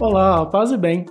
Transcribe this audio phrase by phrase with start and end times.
[0.00, 1.04] Olá, paz e bem.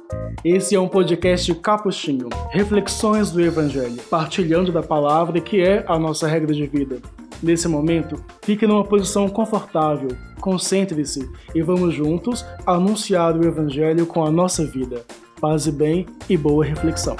[0.44, 6.28] Esse é um podcast capuchinho, reflexões do Evangelho, partilhando da palavra que é a nossa
[6.28, 7.00] regra de vida.
[7.44, 10.10] Nesse momento, fique numa posição confortável,
[10.42, 15.06] concentre-se e vamos juntos anunciar o Evangelho com a nossa vida.
[15.40, 17.16] Paz e bem e boa reflexão.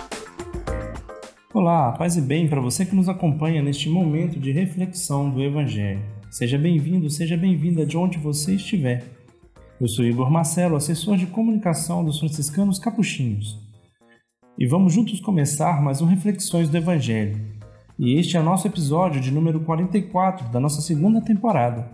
[1.54, 6.02] Olá, paz e bem para você que nos acompanha neste momento de reflexão do Evangelho.
[6.32, 9.19] Seja bem-vindo, seja bem-vinda de onde você estiver.
[9.80, 13.58] Eu sou Igor Marcelo, assessor de comunicação dos franciscanos capuchinhos.
[14.58, 17.40] E vamos juntos começar mais um Reflexões do Evangelho.
[17.98, 21.90] E este é o nosso episódio de número 44 da nossa segunda temporada.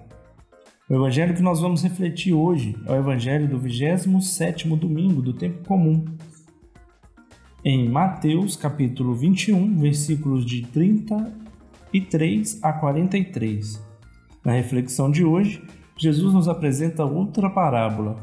[0.90, 5.64] O evangelho que nós vamos refletir hoje é o evangelho do 27º domingo do tempo
[5.68, 6.04] comum.
[7.64, 13.80] Em Mateus, capítulo 21, versículos de 33 a 43.
[14.44, 15.62] Na reflexão de hoje,
[15.98, 18.18] Jesus nos apresenta outra parábola,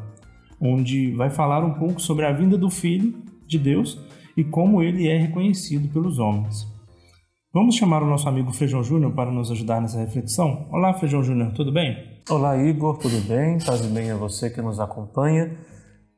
[0.61, 3.15] onde vai falar um pouco sobre a vinda do Filho
[3.47, 3.99] de Deus
[4.37, 6.71] e como ele é reconhecido pelos homens.
[7.53, 10.69] Vamos chamar o nosso amigo Feijão Júnior para nos ajudar nessa reflexão?
[10.71, 12.21] Olá, Feijão Júnior, tudo bem?
[12.31, 13.59] Olá, Igor, tudo bem?
[13.59, 15.57] Paz e bem a você que nos acompanha.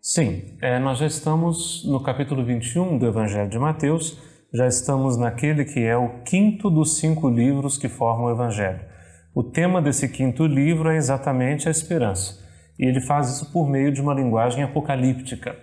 [0.00, 4.18] Sim, é, nós já estamos no capítulo 21 do Evangelho de Mateus,
[4.52, 8.93] já estamos naquele que é o quinto dos cinco livros que formam o Evangelho.
[9.34, 12.38] O tema desse quinto livro é exatamente a esperança.
[12.78, 15.56] E ele faz isso por meio de uma linguagem apocalíptica.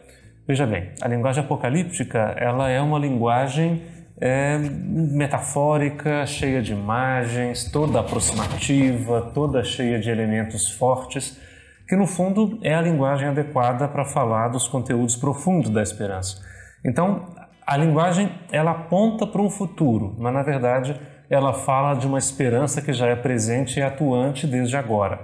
[0.46, 3.82] Veja bem, a linguagem apocalíptica ela é uma linguagem
[4.20, 11.40] é, metafórica, cheia de imagens, toda aproximativa, toda cheia de elementos fortes,
[11.88, 16.44] que no fundo é a linguagem adequada para falar dos conteúdos profundos da esperança.
[16.84, 17.34] Então,
[17.66, 21.00] a linguagem ela aponta para um futuro, mas na verdade
[21.32, 25.18] ela fala de uma esperança que já é presente e atuante desde agora.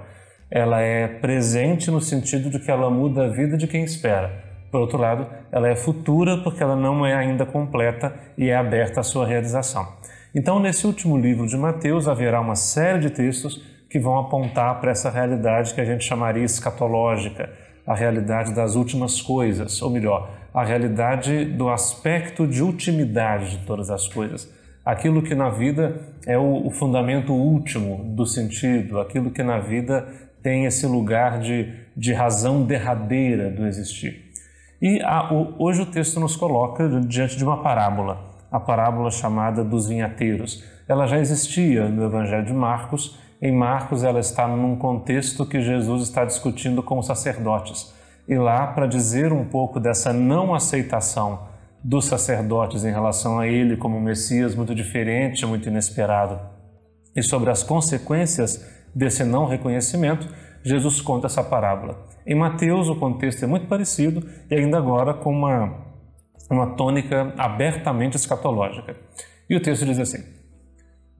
[0.50, 4.42] Ela é presente no sentido de que ela muda a vida de quem espera.
[4.70, 9.00] Por outro lado, ela é futura porque ela não é ainda completa e é aberta
[9.00, 9.86] à sua realização.
[10.34, 14.90] Então, nesse último livro de Mateus, haverá uma série de textos que vão apontar para
[14.90, 17.50] essa realidade que a gente chamaria escatológica,
[17.86, 23.90] a realidade das últimas coisas, ou melhor, a realidade do aspecto de ultimidade de todas
[23.90, 24.56] as coisas
[24.88, 30.08] aquilo que na vida é o, o fundamento último do sentido, aquilo que na vida
[30.42, 34.32] tem esse lugar de, de razão derradeira do existir.
[34.80, 38.18] E a, o, hoje o texto nos coloca diante de uma parábola,
[38.50, 40.64] a parábola chamada dos vinhateiros.
[40.88, 43.18] Ela já existia no Evangelho de Marcos.
[43.42, 47.92] Em Marcos, ela está num contexto que Jesus está discutindo com os sacerdotes.
[48.26, 51.46] E lá, para dizer um pouco dessa não aceitação
[51.82, 56.40] dos sacerdotes em relação a ele como Messias muito diferente, muito inesperado.
[57.14, 60.28] E sobre as consequências desse não reconhecimento,
[60.62, 62.06] Jesus conta essa parábola.
[62.26, 65.86] Em Mateus, o contexto é muito parecido e ainda agora com uma,
[66.50, 68.96] uma tônica abertamente escatológica.
[69.48, 70.22] E o texto diz assim: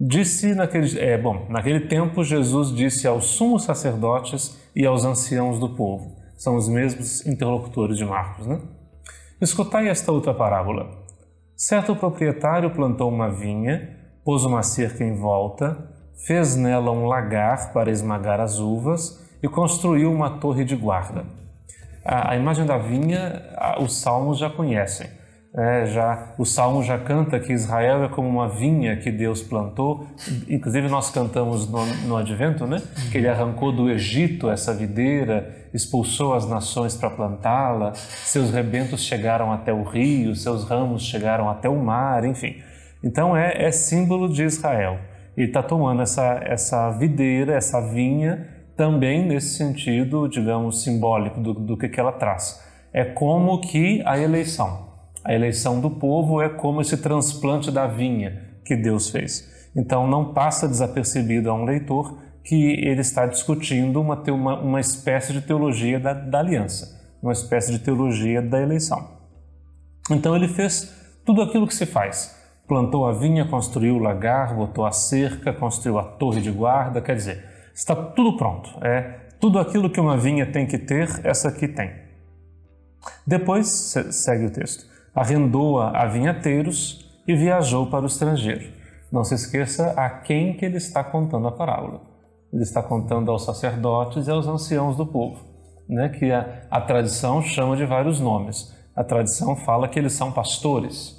[0.01, 5.71] Disse naquele, é, bom, naquele tempo, Jesus disse aos sumos sacerdotes e aos anciãos do
[5.71, 6.17] povo.
[6.37, 8.61] São os mesmos interlocutores de Marcos, né?
[9.41, 10.91] Escutai esta outra parábola.
[11.57, 15.95] Certo proprietário plantou uma vinha, pôs uma cerca em volta,
[16.27, 21.25] fez nela um lagar para esmagar as uvas e construiu uma torre de guarda.
[22.05, 25.09] A, a imagem da vinha, a, os salmos já conhecem.
[25.59, 30.07] É, já o salmo já canta que Israel é como uma vinha que Deus plantou.
[30.49, 32.81] Inclusive nós cantamos no, no Advento, né?
[33.11, 37.93] Que Ele arrancou do Egito essa videira, expulsou as nações para plantá-la.
[37.95, 42.63] Seus rebentos chegaram até o rio, seus ramos chegaram até o mar, enfim.
[43.03, 45.01] Então é, é símbolo de Israel.
[45.37, 48.47] Ele está tomando essa essa videira, essa vinha,
[48.77, 52.63] também nesse sentido, digamos, simbólico do, do que, que ela traz.
[52.93, 54.88] É como que a eleição
[55.29, 59.69] a eleição do povo é como esse transplante da vinha que Deus fez.
[59.77, 65.35] Então não passa desapercebido a um leitor que ele está discutindo uma, uma, uma espécie
[65.35, 69.07] de teologia da, da aliança, uma espécie de teologia da eleição.
[70.11, 70.95] Então ele fez
[71.27, 72.35] tudo aquilo que se faz.
[72.67, 77.15] Plantou a vinha, construiu o lagar, botou a cerca, construiu a torre de guarda, quer
[77.15, 78.71] dizer, está tudo pronto.
[78.83, 81.93] É tudo aquilo que uma vinha tem que ter, essa aqui tem.
[83.27, 83.67] Depois,
[84.11, 88.73] segue o texto arrendou-a a vinhateiros e viajou para o estrangeiro.
[89.11, 92.01] Não se esqueça a quem que ele está contando a parábola.
[92.53, 95.45] Ele está contando aos sacerdotes e aos anciãos do povo,
[95.89, 98.75] né, que a, a tradição chama de vários nomes.
[98.97, 101.15] A tradição fala que eles são pastores,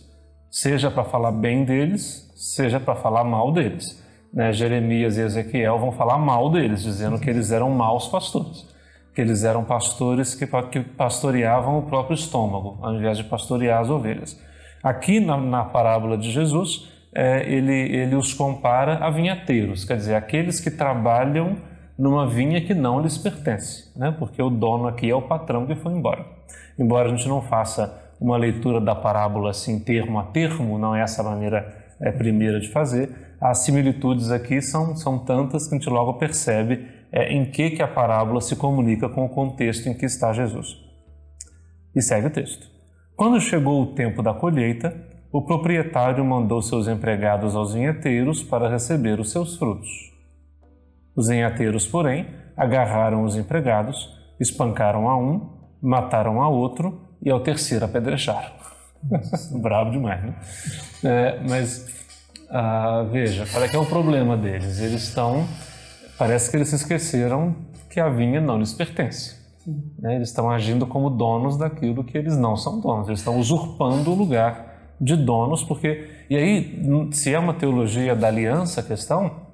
[0.50, 4.03] seja para falar bem deles, seja para falar mal deles.
[4.33, 8.68] Né, Jeremias e Ezequiel vão falar mal deles, dizendo que eles eram maus pastores,
[9.19, 13.89] que eles eram pastores que, que pastoreavam o próprio estômago, ao invés de pastorear as
[13.89, 14.42] ovelhas.
[14.81, 20.16] Aqui na, na parábola de Jesus, é, ele, ele os compara a vinhateiros, quer dizer,
[20.16, 21.57] aqueles que trabalham
[21.98, 24.16] numa vinha que não lhes pertence, né?
[24.18, 26.25] porque o dono aqui é o patrão que foi embora.
[26.80, 31.01] Embora a gente não faça uma leitura da parábola assim, termo a termo, não é
[31.01, 33.10] essa a maneira é, primeira de fazer,
[33.42, 37.81] as similitudes aqui são, são tantas que a gente logo percebe é, em que, que
[37.81, 40.77] a parábola se comunica com o contexto em que está Jesus.
[41.95, 42.67] E segue o texto.
[43.15, 44.95] Quando chegou o tempo da colheita,
[45.31, 49.89] o proprietário mandou seus empregados aos vinheteiros para receber os seus frutos.
[51.15, 55.50] Os vinheteiros, porém, agarraram os empregados, espancaram a um,
[55.81, 58.51] mataram a outro e ao terceiro apedrecharam.
[59.62, 60.35] Bravo demais, né?
[61.03, 62.00] É, mas
[62.50, 64.79] ah, veja, qual é que é o problema deles?
[64.79, 65.47] Eles estão,
[66.19, 67.56] parece que eles se esqueceram
[67.89, 69.39] que a vinha não lhes pertence.
[69.98, 70.16] Né?
[70.16, 73.07] Eles estão agindo como donos daquilo que eles não são donos.
[73.07, 78.27] Eles estão usurpando o lugar de donos, porque e aí, se é uma teologia da
[78.27, 79.48] aliança a questão,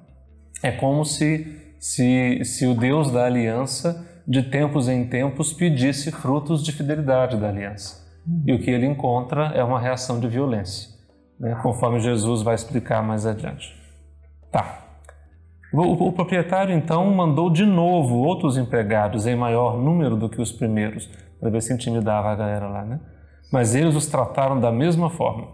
[0.62, 6.64] é como se se, se o Deus da aliança de tempos em tempos pedisse frutos
[6.64, 8.04] de fidelidade da aliança.
[8.44, 10.90] E o que ele encontra é uma reação de violência,
[11.38, 11.56] né?
[11.62, 13.72] conforme Jesus vai explicar mais adiante.
[14.50, 14.85] Tá.
[15.72, 20.52] O, o, proprietário então mandou de novo outros empregados em maior número do que os
[20.52, 21.10] primeiros,
[21.40, 23.00] para ver se intimidava a galera lá, né?
[23.52, 25.48] Mas eles os trataram da mesma forma.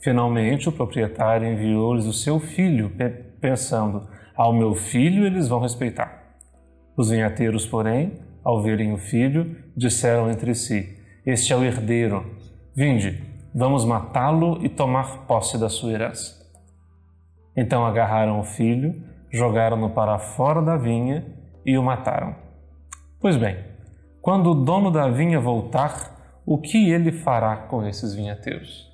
[0.00, 2.92] Finalmente, o proprietário enviou-lhes o seu filho,
[3.40, 4.06] pensando:
[4.36, 6.22] ao meu filho eles vão respeitar.
[6.96, 8.12] Os vinhateiros, porém,
[8.42, 12.24] ao verem o filho, disseram entre si: Este é o herdeiro.
[12.74, 13.22] Vinde,
[13.54, 16.44] vamos matá-lo e tomar posse da sua herança.
[17.56, 19.00] Então agarraram o filho,
[19.34, 21.24] jogaram-no para fora da vinha
[21.66, 22.36] e o mataram.
[23.20, 23.56] Pois bem,
[24.22, 28.88] quando o dono da vinha voltar, o que ele fará com esses vinhateiros?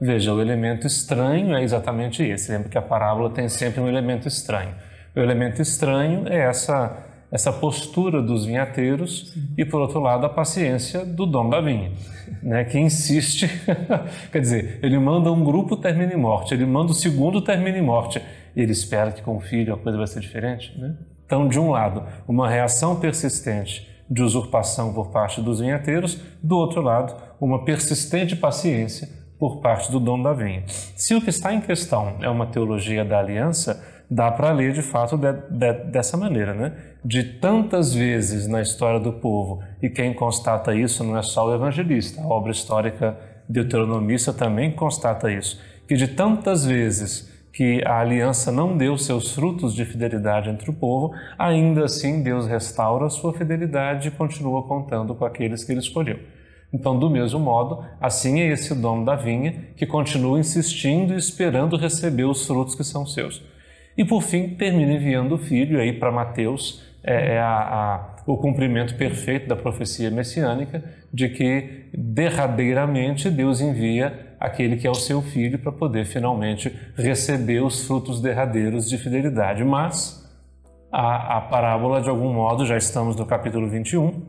[0.00, 2.52] Veja, o elemento estranho é exatamente esse.
[2.52, 4.74] Lembra que a parábola tem sempre um elemento estranho.
[5.16, 11.02] O elemento estranho é essa essa postura dos vinhateiros e, por outro lado, a paciência
[11.02, 11.90] do dono da vinha,
[12.42, 13.48] né, que insiste,
[14.30, 18.20] quer dizer, ele manda um grupo termine morte, ele manda o segundo termine morte,
[18.54, 20.78] e ele espera que com o filho a coisa vai ser diferente.
[20.78, 20.94] Né?
[21.26, 26.82] Então, de um lado, uma reação persistente de usurpação por parte dos vinhateiros, do outro
[26.82, 29.08] lado, uma persistente paciência
[29.38, 30.64] por parte do dono da vinha.
[30.94, 34.82] Se o que está em questão é uma teologia da aliança, dá para ler de
[34.82, 36.72] fato de, de, dessa maneira, né?
[37.02, 41.54] De tantas vezes na história do povo, e quem constata isso não é só o
[41.54, 43.18] evangelista, a obra histórica
[43.48, 45.58] deuteronomista também constata isso,
[45.88, 50.72] que de tantas vezes que a aliança não deu seus frutos de fidelidade entre o
[50.72, 55.80] povo, ainda assim Deus restaura a sua fidelidade e continua contando com aqueles que ele
[55.80, 56.18] escolheu.
[56.72, 61.76] Então, do mesmo modo, assim é esse dono da vinha que continua insistindo e esperando
[61.76, 63.42] receber os frutos que são seus.
[63.96, 68.38] E por fim, termina enviando o filho, aí para Mateus é, é a, a, o
[68.38, 70.82] cumprimento perfeito da profecia messiânica
[71.12, 77.62] de que derradeiramente Deus envia aquele que é o seu filho para poder finalmente receber
[77.62, 79.62] os frutos derradeiros de fidelidade.
[79.62, 80.28] Mas
[80.90, 84.20] a, a parábola, de algum modo, já estamos no capítulo 21,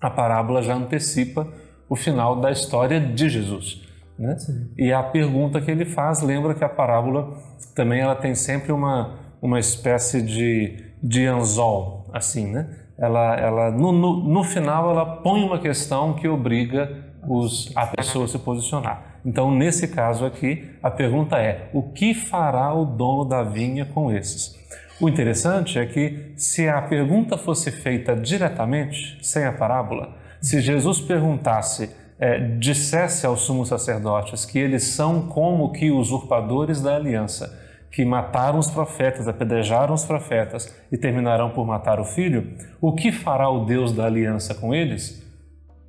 [0.00, 1.46] a parábola já antecipa
[1.88, 3.86] o final da história de Jesus.
[4.18, 4.36] Né?
[4.76, 7.38] E a pergunta que ele faz lembra que a parábola
[7.72, 12.68] também ela tem sempre uma, uma espécie de, de anzol, assim, né?
[12.98, 18.24] Ela, ela no, no, no final ela põe uma questão que obriga os, a pessoa
[18.24, 19.15] a se posicionar.
[19.26, 24.12] Então, nesse caso aqui, a pergunta é: o que fará o dono da vinha com
[24.12, 24.54] esses?
[25.00, 31.00] O interessante é que, se a pergunta fosse feita diretamente, sem a parábola, se Jesus
[31.00, 37.58] perguntasse é, dissesse aos sumos sacerdotes que eles são como que usurpadores da aliança,
[37.90, 43.10] que mataram os profetas, apedrejaram os profetas e terminarão por matar o filho, o que
[43.10, 45.25] fará o Deus da aliança com eles?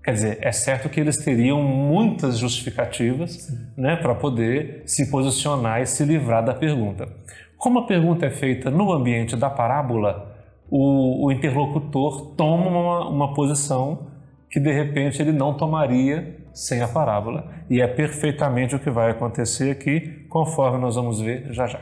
[0.07, 5.85] Quer dizer, é certo que eles teriam muitas justificativas né, para poder se posicionar e
[5.85, 7.09] se livrar da pergunta.
[7.57, 10.33] Como a pergunta é feita no ambiente da parábola,
[10.69, 14.07] o, o interlocutor toma uma, uma posição
[14.49, 17.51] que de repente ele não tomaria sem a parábola.
[17.69, 21.81] E é perfeitamente o que vai acontecer aqui, conforme nós vamos ver já já.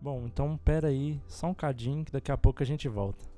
[0.00, 3.35] Bom, então pera aí, só um cadinho que daqui a pouco a gente volta.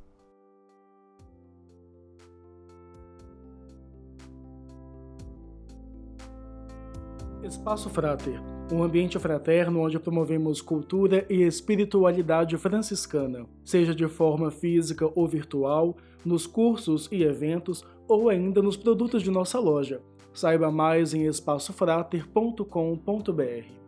[7.43, 8.39] Espaço Frater
[8.71, 15.97] um ambiente fraterno onde promovemos cultura e espiritualidade franciscana, seja de forma física ou virtual,
[16.25, 20.03] nos cursos e eventos ou ainda nos produtos de nossa loja.
[20.35, 23.79] Saiba mais em espaçofrater.com.br.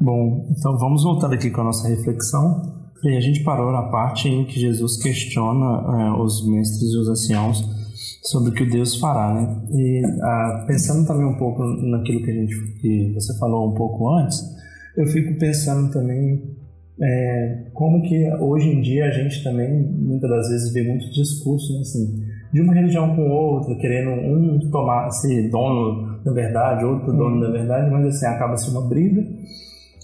[0.00, 2.81] Bom, então vamos voltar aqui com a nossa reflexão.
[3.04, 7.08] E a gente parou na parte em que Jesus questiona é, os mestres e os
[7.08, 7.64] anciãos
[8.22, 9.62] sobre o que Deus fará, né?
[9.72, 14.08] E ah, pensando também um pouco naquilo que a gente que você falou um pouco
[14.08, 14.40] antes,
[14.96, 16.42] eu fico pensando também
[17.00, 21.74] é, como que hoje em dia a gente também muitas das vezes vê muitos discursos
[21.74, 27.12] né, assim de uma religião com outra, querendo um tomar ser dono da verdade, outro
[27.12, 29.26] dono da verdade, mas assim acaba se uma briga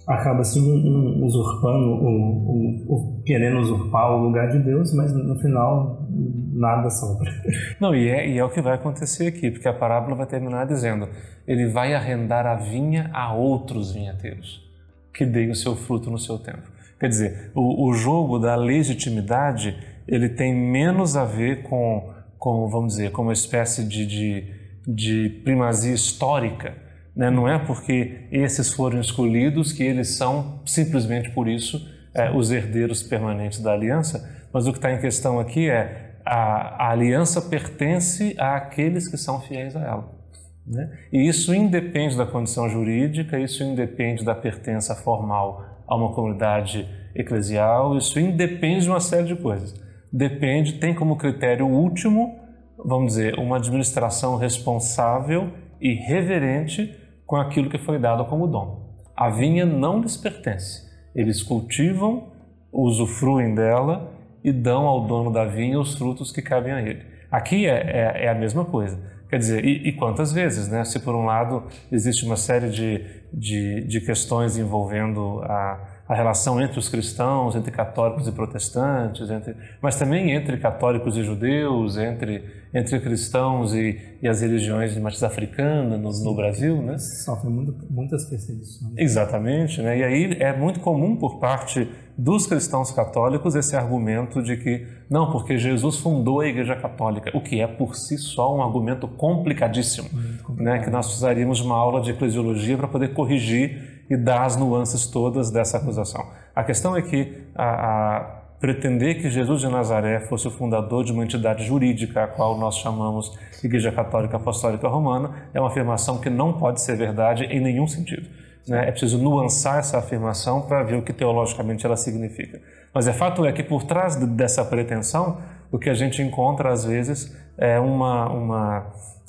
[0.09, 6.89] acaba se um, usurpando, um, querendo usurpar o lugar de Deus, mas no final nada
[6.89, 7.31] sobra.
[7.79, 10.67] Não, e é, e é o que vai acontecer aqui, porque a parábola vai terminar
[10.67, 11.09] dizendo:
[11.47, 14.67] ele vai arrendar a vinha a outros vinhateiros,
[15.13, 16.63] que deem o seu fruto no seu tempo.
[16.99, 19.77] Quer dizer, o, o jogo da legitimidade
[20.09, 24.45] ele tem menos a ver com, com vamos dizer, com uma espécie de, de,
[24.87, 26.88] de primazia histórica
[27.19, 27.31] né?
[27.31, 31.85] Não é porque esses foram escolhidos que eles são, simplesmente por isso,
[32.15, 36.87] é, os herdeiros permanentes da aliança, mas o que está em questão aqui é a,
[36.87, 40.19] a aliança pertence àqueles que são fiéis a ela.
[40.65, 40.97] Né?
[41.13, 47.99] E isso independe da condição jurídica, isso independe da pertença formal a uma comunidade eclesial,
[47.99, 49.75] isso independe de uma série de coisas.
[50.13, 52.39] Depende, tem como critério último,
[52.79, 58.97] vamos dizer, uma administração responsável e reverente com aquilo que foi dado como dom.
[59.15, 60.89] A vinha não lhes pertence.
[61.15, 62.33] Eles cultivam,
[62.73, 64.11] usufruem dela
[64.43, 67.03] e dão ao dono da vinha os frutos que cabem a ele.
[67.31, 68.99] Aqui é, é, é a mesma coisa.
[69.29, 70.83] Quer dizer, e, e, quantas vezes, né?
[70.85, 76.59] Se por um lado existe uma série de, de, de questões envolvendo a, a relação
[76.59, 82.43] entre os cristãos, entre católicos e protestantes, entre, mas também entre católicos e judeus, entre,
[82.73, 86.99] entre cristãos e, e as religiões de matriz africana no, no Brasil, né?
[86.99, 88.93] Sofrem muito, muitas perseguições.
[88.97, 89.99] Exatamente, né?
[89.99, 95.31] E aí é muito comum por parte dos cristãos católicos esse argumento de que não,
[95.31, 100.09] porque Jesus fundou a Igreja Católica, o que é por si só um argumento complicadíssimo,
[100.57, 100.81] né?
[100.81, 105.07] Que nós precisaríamos de uma aula de eclesiologia para poder corrigir e dar as nuances
[105.07, 106.25] todas dessa acusação.
[106.55, 111.13] A questão é que a, a pretender que Jesus de Nazaré fosse o fundador de
[111.13, 116.29] uma entidade jurídica, a qual nós chamamos Igreja Católica Apostólica Romana, é uma afirmação que
[116.29, 118.29] não pode ser verdade em nenhum sentido.
[118.67, 118.89] Né?
[118.89, 122.61] É preciso nuançar essa afirmação para ver o que teologicamente ela significa.
[122.93, 125.39] Mas é fato é que por trás dessa pretensão,
[125.71, 128.87] o que a gente encontra às vezes é uma, uma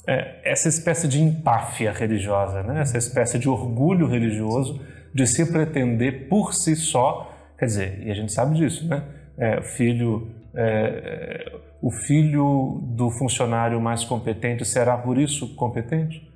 [0.08, 2.82] é, essa espécie de empáfia religiosa, né?
[2.82, 4.82] essa espécie de orgulho religioso
[5.14, 9.04] de se pretender por si só, quer dizer, e a gente sabe disso, né?
[9.40, 16.30] É, filho, é, o filho do funcionário mais competente será por isso competente?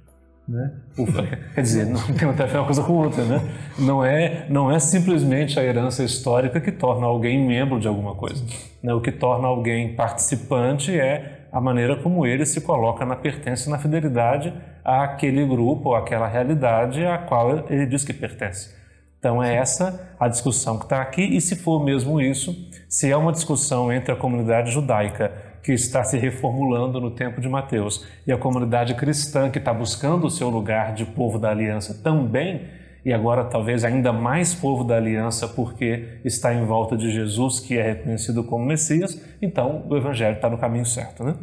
[0.48, 0.72] Né?
[1.56, 3.42] quer dizer, não tem até uma coisa com outra, né?
[3.80, 8.44] Não é, não é simplesmente a herança histórica que torna alguém membro de alguma coisa.
[8.82, 8.94] Né?
[8.94, 13.72] O que torna alguém participante é a maneira como ele se coloca na pertença e
[13.72, 18.76] na fidelidade àquele grupo àquela realidade a qual ele diz que pertence.
[19.24, 22.54] Então é essa a discussão que está aqui, e se for mesmo isso,
[22.90, 25.32] se é uma discussão entre a comunidade judaica
[25.64, 30.28] que está se reformulando no tempo de Mateus e a comunidade cristã que está buscando
[30.28, 32.68] o seu lugar de povo da aliança também,
[33.06, 37.78] e agora talvez ainda mais povo da aliança porque está em volta de Jesus, que
[37.78, 41.24] é reconhecido como Messias, então o Evangelho está no caminho certo.
[41.24, 41.34] Né?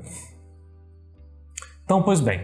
[1.83, 2.43] Então, pois bem,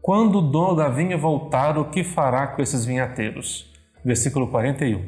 [0.00, 3.67] quando o dono da vinha voltar, o que fará com esses vinhateiros?
[4.04, 5.02] Versículo 41.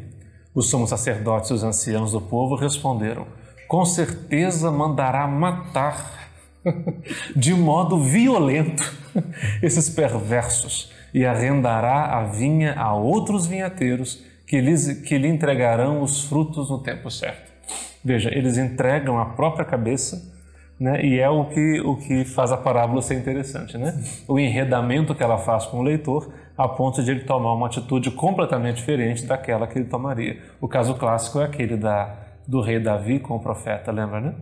[0.54, 3.26] Os somos sacerdotes e os anciãos do povo responderam:
[3.68, 6.30] Com certeza mandará matar
[7.34, 8.82] de modo violento
[9.62, 16.24] esses perversos e arrendará a vinha a outros vinhateiros que, lhes, que lhe entregarão os
[16.24, 17.50] frutos no tempo certo.
[18.04, 20.32] Veja, eles entregam a própria cabeça,
[20.78, 21.04] né?
[21.04, 23.76] e é o que, o que faz a parábola ser interessante.
[23.76, 24.02] Né?
[24.26, 28.10] O enredamento que ela faz com o leitor, a ponto de ele tomar uma atitude
[28.10, 30.40] completamente diferente daquela que ele tomaria.
[30.60, 32.16] O caso clássico é aquele da,
[32.46, 34.34] do rei Davi com o profeta, lembra, né?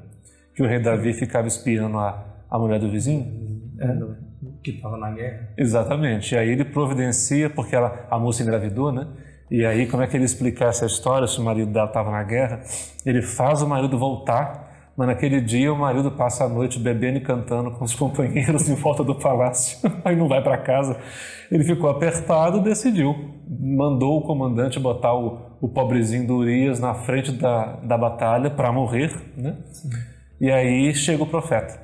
[0.55, 3.49] Que o rei Davi ficava espiando a, a mulher do vizinho.
[3.81, 4.29] É
[4.63, 5.49] que estava na guerra.
[5.57, 6.35] Exatamente.
[6.35, 9.07] E aí ele providencia, porque ela, a moça engravidou, né?
[9.51, 12.23] E aí, como é que ele explica essa história se o marido dela estava na
[12.23, 12.61] guerra?
[13.05, 14.68] Ele faz o marido voltar
[14.99, 18.75] mas naquele dia o marido passa a noite bebendo e cantando com os companheiros em
[18.75, 20.99] volta do palácio, aí não vai para casa.
[21.53, 23.15] Ele ficou apertado, decidiu,
[23.49, 28.73] mandou o comandante botar o, o pobrezinho do Urias na frente da, da batalha para
[28.73, 29.59] morrer, né?
[30.41, 31.81] E aí chega o profeta.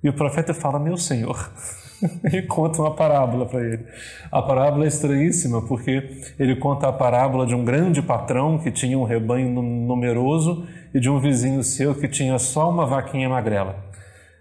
[0.00, 1.50] E o profeta fala: Meu senhor,
[2.32, 3.84] e conta uma parábola para ele.
[4.30, 8.96] A parábola é estranhíssima porque ele conta a parábola de um grande patrão que tinha
[8.96, 13.76] um rebanho numeroso e de um vizinho seu que tinha só uma vaquinha magrela.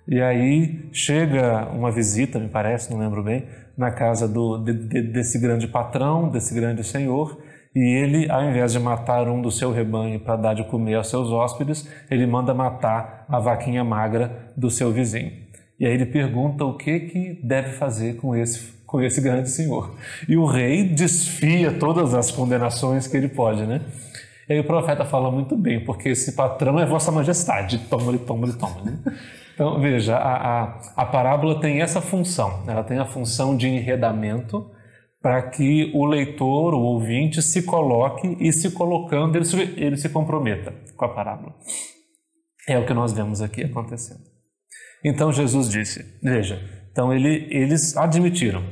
[0.07, 3.45] E aí chega uma visita, me parece, não lembro bem,
[3.77, 7.37] na casa do, de, de, desse grande patrão, desse grande senhor,
[7.75, 11.09] e ele, ao invés de matar um do seu rebanho para dar de comer aos
[11.09, 15.31] seus hóspedes, ele manda matar a vaquinha magra do seu vizinho.
[15.79, 19.93] E aí ele pergunta o que, que deve fazer com esse, com esse grande senhor.
[20.27, 23.81] E o rei desfia todas as condenações que ele pode, né?
[24.49, 27.79] E aí o profeta fala muito bem, porque esse patrão é Vossa Majestade.
[27.89, 28.97] Toma-lhe, toma-lhe, toma-lhe.
[29.53, 32.63] Então, veja, a, a, a parábola tem essa função.
[32.67, 34.71] Ela tem a função de enredamento
[35.21, 40.09] para que o leitor, o ouvinte, se coloque e se colocando, ele se, ele se
[40.09, 41.55] comprometa com a parábola.
[42.69, 44.21] É o que nós vemos aqui acontecendo.
[45.03, 46.61] Então Jesus disse: Veja,
[46.91, 48.63] então ele, eles admitiram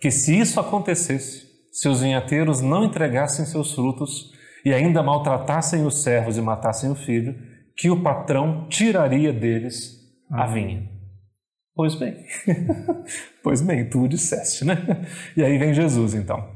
[0.00, 4.30] que se isso acontecesse, se os vinhateiros não entregassem seus frutos
[4.64, 7.34] e ainda maltratassem os servos e matassem o filho,
[7.76, 9.98] que o patrão tiraria deles
[10.30, 10.88] a vinha.
[11.74, 12.24] Pois bem,
[13.42, 15.06] pois bem, tu o disseste, né?
[15.36, 16.46] E aí vem Jesus então.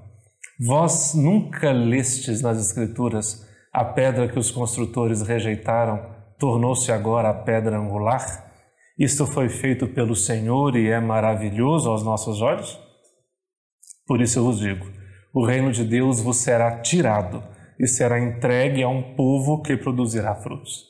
[0.61, 7.79] Vós nunca lestes nas Escrituras a pedra que os construtores rejeitaram tornou-se agora a pedra
[7.79, 8.53] angular?
[8.99, 12.79] Isto foi feito pelo Senhor e é maravilhoso aos nossos olhos?
[14.07, 14.87] Por isso eu vos digo:
[15.33, 17.43] o reino de Deus vos será tirado
[17.79, 20.85] e será entregue a um povo que produzirá frutos.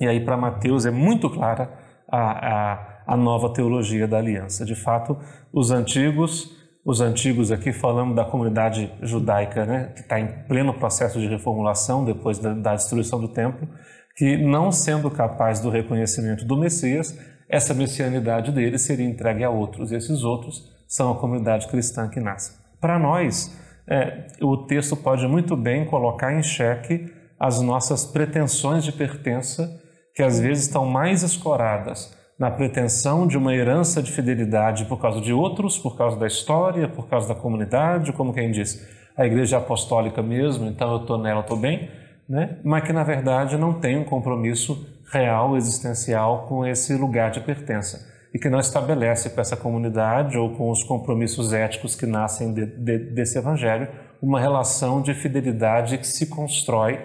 [0.00, 1.70] E aí, para Mateus, é muito clara
[2.10, 4.64] a, a, a nova teologia da aliança.
[4.64, 5.18] De fato,
[5.52, 11.20] os antigos, os antigos aqui falando da comunidade judaica, né, que está em pleno processo
[11.20, 13.68] de reformulação depois da, da destruição do templo,
[14.16, 17.16] que, não sendo capaz do reconhecimento do Messias,
[17.48, 22.20] essa messianidade dele seria entregue a outros, e esses outros são a comunidade cristã que
[22.20, 22.58] nasce.
[22.80, 23.54] Para nós,
[23.90, 29.68] é, o texto pode muito bem colocar em xeque as nossas pretensões de pertença,
[30.14, 35.20] que às vezes estão mais escoradas na pretensão de uma herança de fidelidade por causa
[35.20, 39.58] de outros, por causa da história, por causa da comunidade, como quem diz, a igreja
[39.58, 41.90] apostólica mesmo, então eu estou nela, estou bem,
[42.28, 42.58] né?
[42.62, 48.09] mas que na verdade não tem um compromisso real, existencial com esse lugar de pertença
[48.32, 52.66] e que não estabelece com essa comunidade ou com os compromissos éticos que nascem de,
[52.66, 53.88] de, desse evangelho
[54.22, 57.00] uma relação de fidelidade que se constrói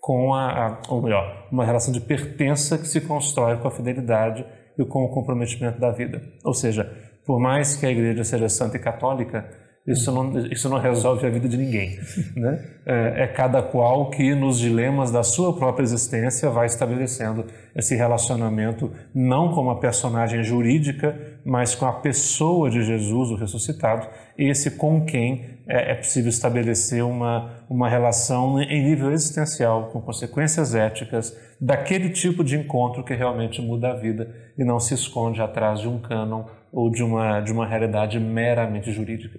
[0.00, 4.46] com a, a, ou melhor, uma relação de pertença que se constrói com a fidelidade
[4.78, 6.22] e com o comprometimento da vida.
[6.44, 6.90] Ou seja,
[7.26, 9.48] por mais que a igreja seja santa e católica,
[9.86, 11.98] isso não, isso não resolve a vida de ninguém.
[12.36, 12.64] Né?
[12.86, 18.92] É, é, cada qual que, nos dilemas da sua própria existência, vai estabelecendo esse relacionamento,
[19.14, 25.04] não com uma personagem jurídica, mas com a pessoa de Jesus, o ressuscitado, esse com
[25.04, 32.10] quem é, é possível estabelecer uma, uma relação em nível existencial, com consequências éticas, daquele
[32.10, 35.98] tipo de encontro que realmente muda a vida e não se esconde atrás de um
[35.98, 39.38] cânon ou de uma, de uma realidade meramente jurídica.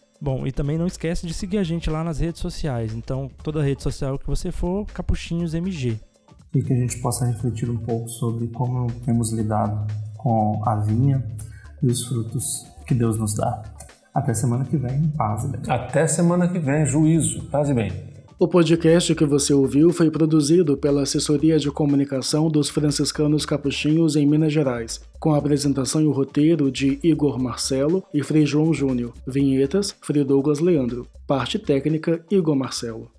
[0.21, 2.93] Bom, e também não esquece de seguir a gente lá nas redes sociais.
[2.93, 5.99] Então, toda rede social que você for, Capuchinhos MG.
[6.53, 11.25] E que a gente possa refletir um pouco sobre como temos lidado com a vinha
[11.81, 13.63] e os frutos que Deus nos dá.
[14.13, 15.61] Até semana que vem, paz e bem.
[15.67, 18.10] Até semana que vem, juízo, paz e bem.
[18.41, 24.25] O podcast que você ouviu foi produzido pela Assessoria de Comunicação dos Franciscanos Capuchinhos em
[24.25, 29.13] Minas Gerais, com a apresentação e o roteiro de Igor Marcelo e Frei João Júnior,
[29.27, 33.11] vinhetas Frei Douglas Leandro, parte técnica Igor Marcelo.